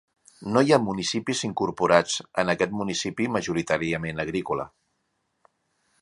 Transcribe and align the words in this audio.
No 0.53 0.61
hi 0.67 0.71
ha 0.75 0.79
municipis 0.85 1.41
incorporats 1.49 2.17
en 2.45 2.51
aquest 2.55 2.75
municipi 2.79 3.31
majoritàriament 3.37 4.25
agrícola. 4.25 4.71